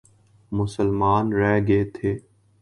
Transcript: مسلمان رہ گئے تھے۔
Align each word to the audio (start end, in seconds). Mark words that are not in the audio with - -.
مسلمان 0.51 1.25
رہ 1.33 1.59
گئے 1.67 1.83
تھے۔ 1.95 2.11